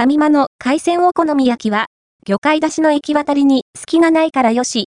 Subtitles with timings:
[0.00, 1.84] ファミマの海鮮お好み焼きは、
[2.26, 4.88] 魚介だしの行き渡りに隙がないからよし。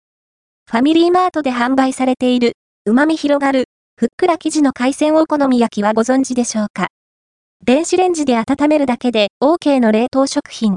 [0.71, 2.53] ファミリーマートで販売されている、
[2.85, 3.65] 旨味広がる、
[3.97, 6.91] ふっくら生地の海鮮お好み焼きはご存知でしょうか
[7.65, 10.77] 電子レンジで温めるだけで OK の冷凍食品。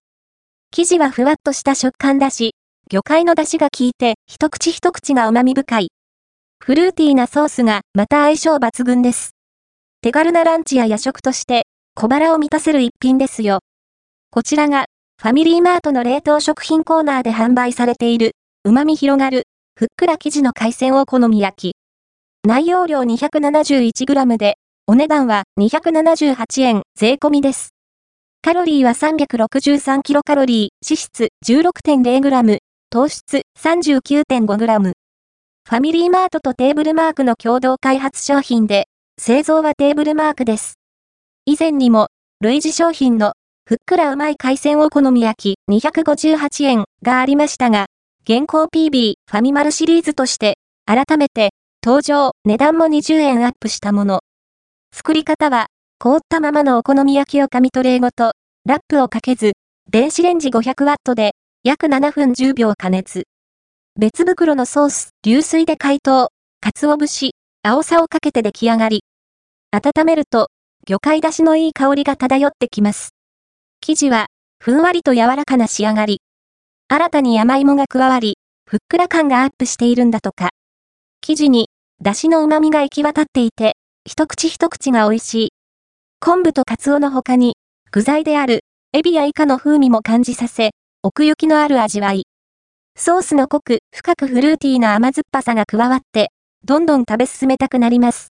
[0.72, 2.56] 生地はふわっとした食感だし、
[2.90, 5.92] 魚介の出汁が効いて一口一口が旨味深い。
[6.60, 9.36] フルーティーなソースがまた相性抜群です。
[10.02, 13.60] 手軽なランチや夜食として小腹を満たせる一品ですよ。
[14.34, 14.88] こちらが、
[15.22, 18.32] ファミリーマートの冷凍食品コーナーで販売されている、
[18.64, 19.44] 旨味広がる、
[19.78, 21.76] ふっくら生地の海鮮お好み焼き。
[22.44, 24.56] 内容量 271g で、
[24.88, 27.76] お値段は278円税込みです。
[28.42, 32.58] カロリーは 363kcal、脂質 16.0g、
[32.90, 34.82] 糖質 39.5g。
[34.82, 38.88] ファミリーマートとテーブルマークの共同開発商品で、
[39.22, 40.80] 製造はテーブルマークです。
[41.46, 42.08] 以前にも、
[42.42, 43.34] 類似商品の
[43.74, 47.88] ふっくらうまい海鮮お好み焼き258円がありましたが、
[48.24, 51.52] 現行 PB ファミマルシリーズとして、改めて、
[51.84, 54.20] 登場、値段も20円アップしたもの。
[54.94, 58.34] 作り方は、凍ったままのお好み焼きを紙トレーごと、
[58.66, 59.54] ラップをかけず、
[59.90, 61.32] 電子レンジ 500W で、
[61.64, 63.24] 約7分10秒加熱。
[64.00, 66.30] 別袋のソース、流水で解凍、
[66.62, 67.32] 鰹節、
[67.64, 69.04] 青さをかけて出来上がり。
[69.72, 70.50] 温めると、
[70.86, 73.14] 魚介出しのいい香りが漂ってきます。
[73.86, 74.28] 生地は、
[74.64, 76.22] ふんわりと柔らかな仕上がり。
[76.88, 80.52] 新たに山芋が加わり、ふっくら感がアップしているんだとか。
[81.20, 81.68] 生地に、
[82.00, 85.50] 出汁の旨味が行き渡っていて、一口一口が美味しい。
[86.22, 87.58] 昆布とカツオの他に、
[87.92, 88.62] 具材である、
[88.94, 92.24] エビやイカの風味も感じさせ、奥行きのある味わい。
[92.96, 96.30] ソースの濃く、深くフルーティーな甘酸っぱさが加わって、
[96.64, 98.30] どんどん食べ進めたくなります。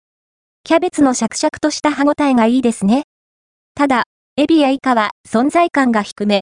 [0.65, 3.03] キャベツのシャクシャクとした歯ごたえがいいですね。
[3.75, 4.03] ただ、
[4.39, 6.41] エビやイカは存在感が低め。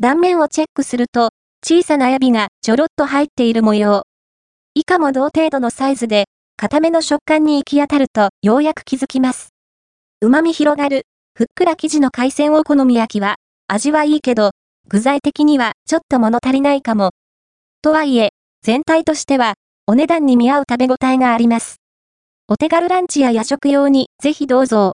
[0.00, 1.28] 断面をチェックすると、
[1.62, 4.04] 小さなエビがちょろっと入っている模様。
[4.72, 6.24] イカも同程度のサイズで、
[6.56, 9.50] 固めの食感に行き当たるとようやく気づきます。
[10.22, 11.02] 旨味広がる、
[11.34, 13.34] ふっくら生地の海鮮お好み焼きは、
[13.68, 14.52] 味はいいけど、
[14.88, 17.10] 具材的にはちょっと物足りないかも。
[17.82, 18.30] とはいえ、
[18.62, 19.56] 全体としては、
[19.86, 21.82] お値段に見合う食べ応えがあります。
[22.48, 24.88] お手軽ランチや夜食用にぜひどうぞ